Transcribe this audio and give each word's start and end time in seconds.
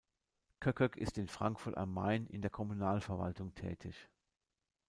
Koekkoek 0.61 0.97
ist 0.97 1.19
in 1.19 1.27
Frankfurt 1.27 1.77
am 1.77 1.93
Main 1.93 2.25
in 2.25 2.41
der 2.41 2.49
Kommunalverwaltung 2.49 3.53
tätig. 3.53 4.09